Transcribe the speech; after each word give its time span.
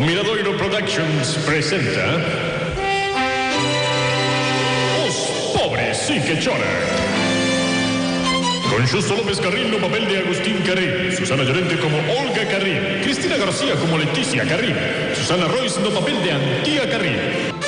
Miradoiro 0.00 0.56
Productions 0.56 1.36
presenta 1.46 2.20
Os 5.06 5.14
pobres 5.56 5.96
sí 5.98 6.20
que 6.20 6.36
con 8.70 8.86
Justo 8.88 9.14
López 9.14 9.38
Carril 9.38 9.70
no 9.70 9.78
papel 9.78 10.08
de 10.08 10.18
Agustín 10.18 10.56
Carril, 10.66 11.14
Susana 11.16 11.44
Llorente 11.44 11.78
como 11.78 11.96
Olga 11.98 12.44
Carril, 12.48 13.02
Cristina 13.04 13.36
García 13.36 13.76
como 13.76 13.96
Leticia 13.96 14.44
Carril, 14.44 14.74
Susana 15.14 15.46
Royce 15.46 15.80
no 15.80 15.90
papel 15.90 16.20
de 16.24 16.32
Antía 16.32 16.90
Carril. 16.90 17.63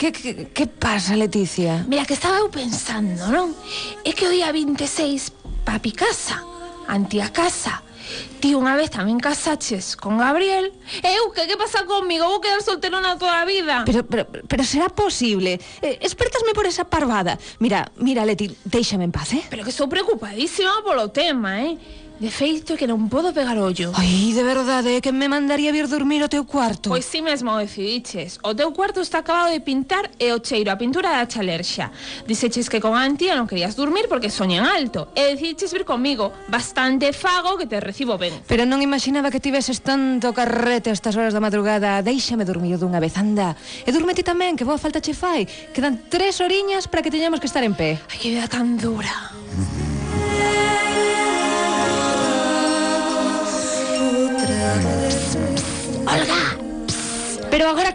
Eh, 0.00 0.12
que, 0.12 0.12
que, 0.12 0.46
que 0.48 0.66
pasa, 0.66 1.14
Leticia? 1.14 1.84
mira 1.86 2.06
que 2.06 2.14
estaba 2.14 2.38
eu 2.38 2.48
pensando, 2.48 3.28
non? 3.28 3.52
É 4.00 4.16
que 4.16 4.24
o 4.24 4.32
día 4.32 4.48
26 4.48 5.60
papi 5.60 5.92
casa, 5.92 6.40
antía 6.88 7.28
casa. 7.28 7.84
Ti 8.40 8.56
unha 8.56 8.74
vez 8.80 8.88
tamén 8.90 9.20
casaches 9.22 9.94
con 9.94 10.18
Gabriel 10.18 10.74
Eu, 11.04 11.30
que 11.30 11.46
que 11.46 11.54
pasa 11.54 11.86
comigo? 11.86 12.26
Vou 12.26 12.42
quedar 12.42 12.58
solterona 12.58 13.14
toda 13.14 13.38
a 13.38 13.46
vida 13.46 13.86
Pero, 13.86 14.02
pero, 14.02 14.26
pero 14.26 14.62
será 14.66 14.90
posible? 14.90 15.60
Eh, 15.78 16.00
por 16.56 16.66
esa 16.66 16.82
parvada. 16.84 17.38
Mira, 17.60 17.92
mira, 17.96 18.24
Leti, 18.24 18.50
déixame 18.64 19.04
en 19.04 19.12
paz, 19.12 19.36
eh? 19.36 19.44
Pero 19.52 19.62
que 19.62 19.70
estou 19.70 19.86
preocupadísima 19.86 20.82
polo 20.82 21.12
tema, 21.14 21.62
eh? 21.62 21.78
De 22.20 22.28
feito 22.28 22.76
que 22.76 22.84
non 22.84 23.08
podo 23.08 23.32
pegar 23.32 23.56
ollo. 23.56 23.96
Ai, 23.96 24.36
de 24.36 24.44
verdade, 24.44 25.00
que 25.00 25.08
me 25.08 25.24
mandaría 25.24 25.72
vir 25.72 25.88
dormir 25.88 26.20
ao 26.20 26.28
teu 26.28 26.44
cuarto. 26.44 26.92
Pois 26.92 27.08
si 27.08 27.24
mesmo 27.24 27.56
decidiches. 27.56 28.36
O 28.44 28.52
teu 28.52 28.76
cuarto 28.76 29.00
está 29.00 29.24
acabado 29.24 29.48
de 29.48 29.64
pintar 29.64 30.12
e 30.20 30.28
o 30.28 30.36
cheiro 30.44 30.68
a 30.68 30.76
pintura 30.76 31.16
da 31.16 31.24
chalerxa. 31.24 31.88
Diseches 32.28 32.68
que 32.68 32.76
con 32.76 32.92
Antía 32.92 33.32
non 33.40 33.48
querías 33.48 33.72
dormir 33.72 34.04
porque 34.04 34.28
soñan 34.28 34.68
alto. 34.68 35.08
E 35.16 35.32
decidiches 35.32 35.72
vir 35.72 35.88
comigo. 35.88 36.28
Bastante 36.52 37.16
fago 37.16 37.56
que 37.56 37.64
te 37.64 37.80
recibo 37.80 38.20
ben. 38.20 38.36
Pero 38.44 38.68
non 38.68 38.84
imaginaba 38.84 39.32
que 39.32 39.40
tiveses 39.40 39.80
tanto 39.80 40.36
carrete 40.36 40.92
a 40.92 40.96
estas 41.00 41.16
horas 41.16 41.32
da 41.32 41.40
madrugada. 41.40 42.04
Déixame 42.04 42.44
dormir 42.44 42.76
dunha 42.76 43.00
vez, 43.00 43.16
anda. 43.16 43.56
E 43.88 43.88
durmete 43.96 44.20
tamén, 44.20 44.60
que 44.60 44.68
boa 44.68 44.76
falta 44.76 45.00
che 45.00 45.16
fai. 45.16 45.48
Quedan 45.72 45.96
tres 46.12 46.44
horiñas 46.44 46.84
para 46.84 47.00
que 47.00 47.08
teñamos 47.08 47.40
que 47.40 47.48
estar 47.48 47.64
en 47.64 47.72
pé. 47.72 47.96
Ai, 48.12 48.20
que 48.20 48.28
vida 48.28 48.44
tan 48.44 48.76
dura. 48.76 49.39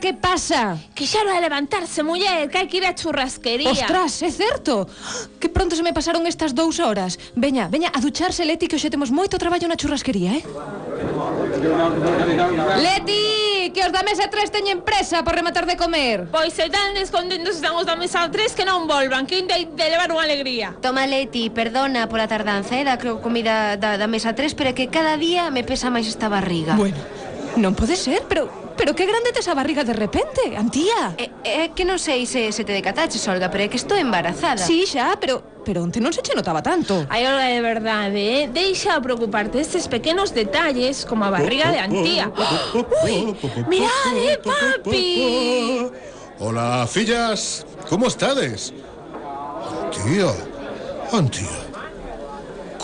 que 0.06 0.14
pasa? 0.14 0.78
Que 0.94 1.10
xa 1.10 1.26
vai 1.26 1.42
levantarse, 1.42 2.06
muller, 2.06 2.46
que 2.54 2.62
hai 2.62 2.70
que 2.70 2.78
ir 2.78 2.86
á 2.86 2.94
churrasquería. 2.94 3.74
Ostras, 3.74 4.22
é 4.22 4.30
certo. 4.30 4.86
Que 5.42 5.50
pronto 5.50 5.74
se 5.74 5.82
me 5.82 5.98
pasaron 5.98 6.30
estas 6.30 6.54
dous 6.54 6.78
horas. 6.78 7.18
Veña, 7.34 7.66
veña, 7.74 7.90
a 7.90 7.98
ducharse, 7.98 8.46
Leti, 8.46 8.70
que 8.70 8.78
hoxe 8.78 8.94
temos 8.94 9.10
moito 9.10 9.42
traballo 9.42 9.66
na 9.66 9.74
churrasquería, 9.74 10.38
eh? 10.38 10.44
Leti, 12.86 13.74
que 13.74 13.82
os 13.82 13.90
da 13.90 14.06
mesa 14.06 14.30
3 14.30 14.54
teñen 14.54 14.86
presa 14.86 15.26
por 15.26 15.34
rematar 15.34 15.66
de 15.66 15.74
comer. 15.74 16.30
Pois 16.30 16.54
se 16.54 16.70
tan 16.70 16.94
descontentos 16.94 17.58
están 17.58 17.74
os 17.74 17.90
da 17.90 17.98
mesa 17.98 18.30
3 18.30 18.54
que 18.54 18.62
non 18.62 18.86
volvan, 18.86 19.26
que 19.26 19.42
de, 19.42 19.74
de 19.74 19.86
levar 19.90 20.14
unha 20.14 20.22
alegría. 20.22 20.78
Toma, 20.86 21.10
Leti, 21.10 21.50
perdona 21.50 22.06
pola 22.06 22.30
tardanza, 22.30 22.78
eh, 22.78 22.86
da 22.86 23.02
comida 23.02 23.74
da, 23.82 23.98
da 23.98 24.06
mesa 24.06 24.38
3, 24.38 24.54
pero 24.54 24.70
é 24.70 24.74
que 24.78 24.86
cada 24.86 25.18
día 25.18 25.50
me 25.50 25.66
pesa 25.66 25.90
máis 25.90 26.06
esta 26.06 26.30
barriga. 26.30 26.78
Bueno, 26.78 27.02
non 27.58 27.74
pode 27.74 27.96
ser, 27.96 28.24
pero 28.28 28.48
pero 28.76 28.92
que 28.92 29.08
grande 29.08 29.32
tes 29.32 29.48
a 29.48 29.56
barriga 29.56 29.88
de 29.88 29.96
repente, 29.96 30.52
Antía 30.60 31.16
É, 31.16 31.32
é 31.44 31.72
que 31.72 31.88
non 31.88 31.96
sei 31.96 32.28
se, 32.28 32.52
se 32.52 32.68
te 32.68 32.76
decataches, 32.76 33.24
Olga, 33.32 33.48
pero 33.48 33.64
é 33.64 33.68
que 33.72 33.80
estou 33.80 33.96
embarazada. 33.96 34.60
Sí, 34.60 34.84
xa, 34.84 35.16
pero 35.16 35.42
pero 35.64 35.82
onte 35.82 36.04
non 36.04 36.12
se 36.12 36.22
che 36.22 36.36
notaba 36.36 36.60
tanto 36.62 37.08
Ai, 37.08 37.24
Olga, 37.24 37.48
de 37.48 37.62
verdade, 37.64 38.20
eh? 38.20 38.44
Deixa 38.52 39.00
de 39.00 39.02
preocuparte 39.02 39.58
destes 39.58 39.88
pequenos 39.88 40.36
detalles 40.36 41.08
como 41.08 41.24
a 41.24 41.32
barriga 41.32 41.72
de 41.72 41.80
Antía. 41.80 42.28
Ui, 43.04 43.32
mirad, 43.72 44.14
eh, 44.20 44.38
papi. 44.44 45.90
Hola, 46.40 46.84
fillas. 46.86 47.64
¿Cómo 47.88 48.12
estades? 48.12 48.76
Tía, 49.96 50.36
Antía. 51.16 51.75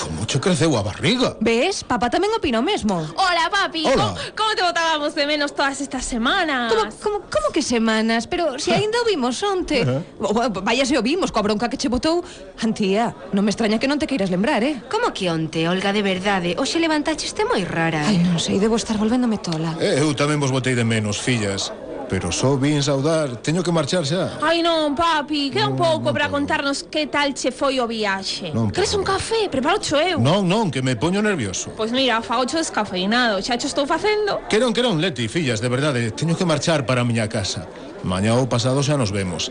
Como 0.01 0.25
che 0.25 0.39
creceu 0.39 0.73
a 0.77 0.81
barriga? 0.81 1.37
Ves? 1.37 1.85
Papá 1.85 2.09
tamén 2.09 2.33
opina 2.33 2.57
o 2.57 2.65
mesmo. 2.65 3.05
Hola, 3.13 3.53
papi. 3.53 3.85
Hola. 3.85 4.17
Como, 4.33 4.57
te 4.57 4.65
botábamos 4.65 5.13
de 5.13 5.29
menos 5.29 5.53
todas 5.53 5.77
estas 5.77 6.09
semanas? 6.09 6.73
Como, 6.73 6.89
como, 6.97 7.17
como 7.29 7.47
que 7.53 7.61
semanas? 7.61 8.25
Pero 8.25 8.57
se 8.57 8.73
si 8.73 8.73
aínda 8.73 8.97
o 8.97 9.05
vimos 9.05 9.37
onte. 9.45 9.85
Uh 9.85 10.01
-huh. 10.17 10.65
Vaya 10.65 10.89
se 10.89 10.97
o 10.97 11.05
vimos 11.05 11.29
coa 11.29 11.45
bronca 11.45 11.69
que 11.69 11.77
che 11.77 11.85
botou. 11.85 12.25
Antía, 12.65 13.13
non 13.29 13.45
me 13.45 13.53
extraña 13.53 13.77
que 13.77 13.85
non 13.85 14.01
te 14.01 14.09
queiras 14.09 14.33
lembrar, 14.33 14.65
eh? 14.65 14.81
Como 14.89 15.13
que 15.13 15.29
onte, 15.29 15.69
Olga, 15.69 15.93
de 15.93 16.01
verdade? 16.01 16.57
Oxe 16.57 16.81
levantacheste 16.81 17.45
moi 17.45 17.61
rara. 17.61 18.01
Ai, 18.01 18.17
non 18.25 18.41
sei, 18.41 18.57
debo 18.57 18.81
estar 18.81 18.97
volvéndome 18.97 19.37
tola. 19.37 19.77
Eh, 19.77 20.01
eu 20.01 20.17
tamén 20.17 20.41
vos 20.41 20.49
botei 20.49 20.73
de 20.73 20.81
menos, 20.81 21.21
fillas. 21.21 21.69
Pero 22.11 22.29
só 22.29 22.57
vin 22.57 22.83
saudar. 22.83 23.37
Teño 23.37 23.63
que 23.63 23.71
marchar 23.71 24.03
xa. 24.03 24.35
Ai, 24.43 24.59
non, 24.59 24.91
papi, 24.99 25.47
queda 25.47 25.71
un 25.71 25.79
pouco 25.79 26.11
para 26.11 26.27
contarnos 26.27 26.83
que 26.83 27.07
tal 27.07 27.31
che 27.31 27.55
foi 27.55 27.79
o 27.79 27.87
viaxe. 27.87 28.51
Non 28.51 28.67
Queres 28.67 28.91
un 28.99 29.07
café? 29.07 29.47
Preparo 29.47 29.79
eu. 29.95 30.19
Non, 30.19 30.43
non, 30.43 30.67
que 30.67 30.83
me 30.83 30.99
poño 30.99 31.23
nervioso. 31.23 31.71
Pois 31.71 31.95
mira, 31.95 32.19
fagocho 32.19 32.59
descafeinado, 32.59 33.39
xa 33.39 33.55
cho 33.55 33.71
estou 33.71 33.87
facendo. 33.87 34.43
Que 34.51 34.59
non, 34.59 34.75
que 34.75 34.83
non, 34.83 34.99
Leti, 34.99 35.31
fillas, 35.31 35.63
de 35.63 35.71
verdade. 35.71 36.11
Teño 36.11 36.35
que 36.35 36.43
marchar 36.43 36.83
para 36.83 36.99
a 36.99 37.07
miña 37.07 37.31
casa. 37.31 37.63
Mañá 38.03 38.35
ou 38.35 38.43
pasado 38.43 38.83
xa 38.83 38.99
nos 38.99 39.15
vemos. 39.15 39.47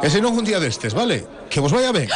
E 0.00 0.08
se 0.08 0.24
non 0.24 0.32
un 0.32 0.48
día 0.48 0.56
destes, 0.56 0.96
vale? 0.96 1.28
Que 1.52 1.60
vos 1.60 1.68
vaya 1.68 1.92
ben. 1.92 2.08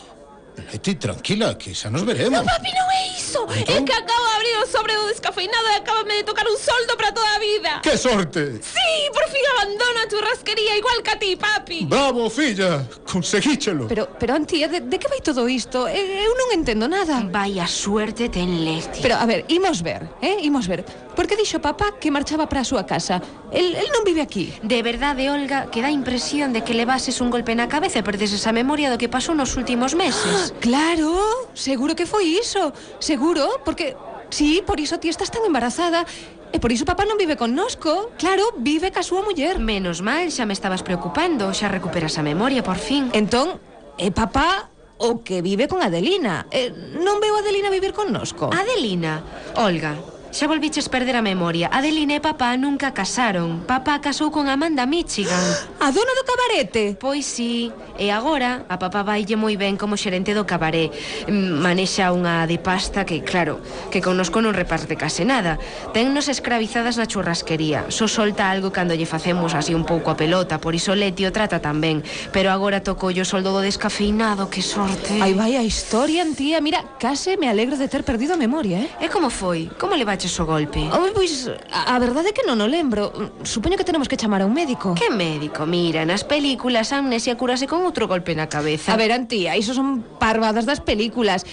Leti, 0.72 0.96
tranquila, 0.96 1.52
que 1.60 1.76
xa 1.76 1.92
nos 1.92 2.00
veremos. 2.08 2.48
Papi, 2.48 2.72
non 2.72 2.88
é 2.96 3.02
iso. 3.12 3.44
É 3.52 3.60
Entón? 3.60 3.84
que 3.84 3.92
acabo 3.92 4.37
de 4.48 4.54
abrir 4.56 4.64
o 4.64 4.66
sobre 4.66 4.94
do 4.96 5.06
descafeinado 5.08 5.66
e 5.72 5.76
acabame 5.76 6.14
de 6.14 6.24
tocar 6.24 6.46
un 6.48 6.56
soldo 6.56 6.96
para 6.96 7.12
toda 7.12 7.38
vida. 7.38 7.80
¡Qué 7.82 7.96
sorte! 7.96 8.60
Sí, 8.62 8.90
por 9.12 9.24
fin 9.28 9.42
abandono 9.56 9.98
a 10.04 10.08
churrasquería 10.08 10.76
igual 10.76 11.02
que 11.02 11.10
a 11.10 11.18
ti, 11.18 11.36
papi. 11.36 11.84
Bravo, 11.86 12.30
filla, 12.30 12.86
conseguíchelo. 13.04 13.88
Pero, 13.88 14.08
pero 14.18 14.34
Antía, 14.34 14.68
de, 14.68 14.80
de 14.80 14.98
que 14.98 15.08
vai 15.08 15.20
todo 15.20 15.48
isto? 15.48 15.88
Eh, 15.88 16.24
Eu 16.24 16.34
non 16.34 16.48
entendo 16.52 16.88
nada 16.88 17.24
Vaya 17.30 17.66
suerte 17.66 18.28
ten 18.28 18.64
Leti. 18.64 19.00
Pero, 19.02 19.16
a 19.16 19.24
ver, 19.26 19.44
imos 19.48 19.82
ver, 19.82 20.08
eh? 20.20 20.38
Imos 20.42 20.66
ver 20.68 20.84
Por 21.14 21.26
que 21.26 21.34
dixo 21.36 21.58
papá 21.58 21.98
que 21.98 22.10
marchaba 22.10 22.46
para 22.48 22.62
a 22.62 22.68
súa 22.68 22.84
casa? 22.86 23.20
El, 23.50 23.74
el 23.74 23.88
non 23.90 24.04
vive 24.04 24.22
aquí 24.22 24.52
De 24.62 24.82
verdade, 24.82 25.30
Olga, 25.30 25.70
que 25.70 25.82
dá 25.82 25.90
impresión 25.90 26.52
de 26.52 26.62
que 26.62 26.74
levases 26.74 27.20
un 27.20 27.30
golpe 27.30 27.54
na 27.54 27.66
cabeza 27.68 27.98
e 27.98 28.06
perdeses 28.06 28.46
a 28.46 28.52
memoria 28.52 28.90
do 28.92 28.98
que 29.00 29.08
pasou 29.10 29.34
nos 29.34 29.56
últimos 29.56 29.94
meses. 29.94 30.52
Claro, 30.60 31.48
seguro 31.54 31.94
que 31.98 32.06
foi 32.06 32.38
iso 32.38 32.72
Seguro, 32.98 33.60
porque... 33.64 33.96
Sí, 34.30 34.62
por 34.66 34.80
iso 34.80 34.98
ti 35.00 35.08
estás 35.08 35.30
tan 35.30 35.44
embarazada. 35.44 36.04
E 36.48 36.56
por 36.60 36.72
iso 36.72 36.88
papá 36.88 37.04
non 37.04 37.20
vive 37.20 37.36
connosco. 37.36 38.12
Claro, 38.16 38.56
vive 38.56 38.88
ca 38.88 39.04
súa 39.04 39.20
muller. 39.20 39.60
Menos 39.60 40.00
mal, 40.00 40.32
xa 40.32 40.48
me 40.48 40.56
estabas 40.56 40.80
preocupando. 40.80 41.52
Xa 41.52 41.68
recuperas 41.68 42.16
a 42.16 42.24
memoria, 42.24 42.64
por 42.64 42.80
fin. 42.80 43.12
Entón, 43.12 43.60
é 44.00 44.08
papá 44.08 44.72
o 44.98 45.22
que 45.22 45.40
vive 45.44 45.68
con 45.68 45.84
Adelina. 45.84 46.48
Eh, 46.50 46.72
Non 46.98 47.20
veo 47.20 47.36
a 47.36 47.40
Adelina 47.44 47.68
vivir 47.70 47.92
connosco? 47.92 48.50
Adelina, 48.50 49.22
Olga, 49.60 49.94
Xa 50.28 50.44
volviches 50.44 50.92
perder 50.92 51.16
a 51.16 51.24
memoria. 51.24 51.72
Adeline 51.72 52.20
e 52.20 52.20
papá 52.20 52.52
nunca 52.60 52.92
casaron. 52.92 53.64
Papá 53.64 53.96
casou 53.96 54.28
con 54.28 54.44
Amanda 54.44 54.84
Michigan. 54.84 55.40
A 55.80 55.88
dona 55.88 56.12
do 56.12 56.24
cabarete? 56.28 57.00
Pois 57.00 57.24
sí. 57.24 57.72
E 57.96 58.12
agora, 58.12 58.68
a 58.68 58.76
papá 58.76 59.02
vaille 59.02 59.40
moi 59.40 59.56
ben 59.56 59.80
como 59.80 59.96
xerente 59.96 60.36
do 60.36 60.44
cabaré. 60.44 60.92
Mm, 61.26 61.64
manexa 61.64 62.12
unha 62.12 62.44
de 62.44 62.60
pasta 62.60 63.08
que, 63.08 63.24
claro, 63.24 63.58
que 63.88 64.04
connosco 64.04 64.44
non 64.44 64.52
reparte 64.52 65.00
case 65.00 65.24
nada. 65.24 65.56
Tennos 65.96 66.28
escravizadas 66.28 67.00
na 67.00 67.08
churrasquería. 67.08 67.88
Só 67.88 68.04
solta 68.04 68.52
algo 68.52 68.68
cando 68.68 68.92
lle 68.92 69.08
facemos 69.08 69.56
así 69.56 69.72
un 69.72 69.88
pouco 69.88 70.12
a 70.12 70.18
pelota, 70.20 70.60
por 70.60 70.76
iso 70.76 70.92
Leti 70.92 71.24
o 71.24 71.32
trata 71.32 71.56
tamén. 71.56 72.04
Pero 72.36 72.52
agora 72.52 72.84
tocollo 72.84 73.24
o 73.24 73.28
soldo 73.28 73.56
do 73.56 73.64
descafeinado, 73.64 74.52
que 74.52 74.60
sorte. 74.60 75.24
Ai, 75.24 75.32
vai 75.32 75.56
a 75.56 75.64
historia, 75.64 76.20
tía. 76.36 76.60
Mira, 76.60 76.84
case 77.00 77.40
me 77.40 77.48
alegro 77.48 77.80
de 77.80 77.88
ter 77.88 78.04
perdido 78.04 78.36
a 78.36 78.38
memoria, 78.38 78.84
eh? 78.84 78.90
E 79.00 79.08
como 79.08 79.32
foi? 79.32 79.72
Como 79.80 79.96
le 79.96 80.04
vai 80.04 80.17
levaches 80.18 80.40
o 80.40 80.44
golpe? 80.46 80.80
Oh, 80.92 81.14
pois, 81.14 81.48
a, 81.70 81.94
a 81.94 81.98
verdade 81.98 82.30
é 82.30 82.32
que 82.34 82.42
non 82.42 82.58
o 82.58 82.66
lembro. 82.66 83.14
Supoño 83.46 83.78
que 83.78 83.86
tenemos 83.86 84.10
que 84.10 84.18
chamar 84.18 84.42
a 84.42 84.46
un 84.50 84.54
médico. 84.54 84.98
Que 84.98 85.10
médico? 85.14 85.62
Mira, 85.64 86.02
nas 86.02 86.26
películas 86.26 86.90
a 86.90 86.98
amnesia 86.98 87.38
curase 87.38 87.70
con 87.70 87.86
outro 87.86 88.10
golpe 88.10 88.34
na 88.34 88.50
cabeza. 88.50 88.90
A 88.90 88.98
ver, 88.98 89.14
Antía, 89.14 89.54
iso 89.54 89.72
son 89.72 90.02
parvadas 90.18 90.66
das 90.66 90.82
películas. 90.82 91.46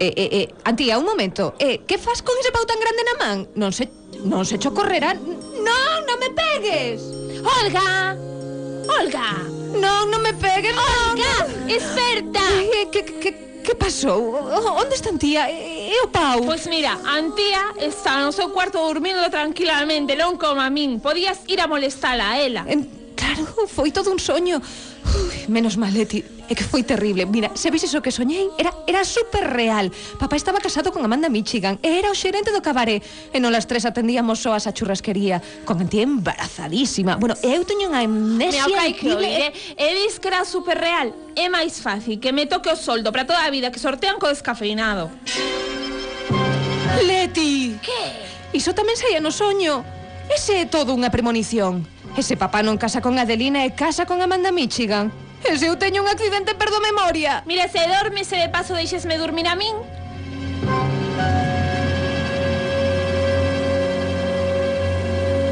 Eh, 0.00 0.12
eh, 0.16 0.28
eh, 0.32 0.46
Antía, 0.64 0.96
un 0.96 1.04
momento. 1.04 1.52
Eh, 1.60 1.84
que 1.84 2.00
fas 2.00 2.24
con 2.24 2.32
ese 2.40 2.52
pau 2.52 2.64
tan 2.64 2.80
grande 2.80 3.02
na 3.04 3.14
man? 3.20 3.36
Non 3.52 3.70
se, 3.76 3.92
non 4.24 4.48
se 4.48 4.56
chocorrerá... 4.56 5.12
Non, 5.16 5.96
non 6.08 6.16
me 6.16 6.32
pegues! 6.32 7.00
Olga! 7.44 8.16
Olga! 8.86 9.28
Non, 9.76 10.08
non 10.08 10.20
me 10.24 10.32
pegues, 10.32 10.72
Olga! 10.72 11.32
Non. 11.44 11.68
Esperta! 11.68 12.44
Eh, 12.64 12.88
que, 12.88 13.02
que, 13.04 13.30
que 13.60 13.74
pasou? 13.74 14.36
Onde 14.80 14.94
está 14.94 15.10
Antía? 15.10 15.48
Eh, 15.48 15.75
eu, 15.86 16.08
Pau? 16.10 16.42
Pois 16.42 16.66
mira, 16.66 16.98
Antía 17.06 17.72
está 17.78 18.18
no 18.20 18.32
seu 18.34 18.50
cuarto 18.50 18.78
dormindo 18.82 19.22
tranquilamente, 19.30 20.18
non 20.18 20.34
coma 20.36 20.66
min. 20.68 20.98
Podías 20.98 21.46
ir 21.46 21.62
a 21.62 21.70
molestala 21.70 22.34
a 22.34 22.42
ela. 22.42 22.66
En, 22.66 22.86
claro, 23.14 23.46
foi 23.70 23.94
todo 23.94 24.10
un 24.10 24.18
soño. 24.18 24.58
Ui, 25.06 25.46
menos 25.46 25.78
mal, 25.78 25.94
Leti, 25.94 26.18
é 26.50 26.54
que 26.58 26.66
foi 26.66 26.82
terrible. 26.82 27.30
Mira, 27.30 27.54
se 27.54 27.70
vises 27.70 27.94
o 27.94 28.02
que 28.02 28.10
soñei, 28.10 28.50
era 28.58 28.74
era 28.90 29.06
super 29.06 29.46
real. 29.46 29.86
Papá 30.18 30.34
estaba 30.34 30.58
casado 30.58 30.90
con 30.90 31.06
Amanda 31.06 31.30
Michigan 31.30 31.78
e 31.78 31.94
era 31.94 32.10
o 32.10 32.16
xerente 32.18 32.50
do 32.50 32.58
cabaré. 32.58 32.98
E 33.30 33.38
non 33.38 33.54
las 33.54 33.70
tres 33.70 33.86
atendíamos 33.86 34.42
soas 34.42 34.66
a 34.66 34.74
churrasquería, 34.74 35.38
con 35.62 35.78
Antía 35.78 36.02
embarazadísima. 36.02 37.22
Bueno, 37.22 37.38
eu 37.46 37.62
teño 37.62 37.86
unha 37.86 38.02
amnesia 38.02 38.66
Mira, 38.66 38.90
increíble. 38.90 39.30
eh? 39.30 39.54
e 39.78 39.86
dis 39.94 40.18
que 40.18 40.26
era 40.26 40.42
super 40.42 40.74
real. 40.74 41.14
É 41.38 41.46
máis 41.46 41.78
fácil 41.78 42.18
que 42.18 42.34
me 42.34 42.50
toque 42.50 42.66
o 42.66 42.74
soldo 42.74 43.14
para 43.14 43.22
toda 43.30 43.46
a 43.46 43.50
vida 43.54 43.70
que 43.70 43.78
sortean 43.78 44.18
co 44.18 44.26
descafeinado. 44.26 45.06
Que? 47.82 48.56
Iso 48.56 48.72
tamén 48.72 48.96
saía 48.96 49.20
no 49.20 49.30
soño. 49.30 49.84
Ese 50.32 50.62
é 50.62 50.66
todo 50.66 50.94
unha 50.96 51.10
premonición. 51.12 51.86
Ese 52.16 52.36
papá 52.36 52.62
non 52.64 52.78
casa 52.80 53.00
con 53.04 53.18
Adelina 53.20 53.62
e 53.62 53.70
casa 53.76 54.06
con 54.08 54.22
Amanda 54.24 54.50
Michigan. 54.50 55.12
Ese 55.44 55.66
eu 55.68 55.76
teño 55.76 56.02
un 56.02 56.08
accidente 56.08 56.54
perdo 56.56 56.80
memoria. 56.80 57.44
Mira, 57.46 57.68
se 57.68 57.86
dorme, 57.86 58.24
se 58.24 58.36
de 58.36 58.48
paso 58.48 58.74
deixesme 58.74 59.18
dormir 59.18 59.46
a 59.46 59.54
min. 59.54 59.76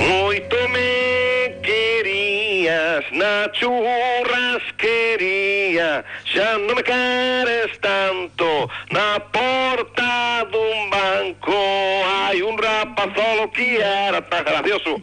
Moito 0.01 0.57
me 0.75 1.55
querías 1.63 3.05
na 3.13 3.47
churrasquería 3.55 6.05
Xa 6.25 6.59
non 6.59 6.75
me 6.75 6.83
queres 6.83 7.71
tanto 7.79 8.67
na 8.91 9.23
porta 9.31 10.43
dun 10.51 10.91
hay 12.35 12.43
un 12.43 12.59
rapa 12.59 13.07
que 13.53 13.77
era 13.77 14.21
tan 14.29 14.45
gracioso. 14.45 14.91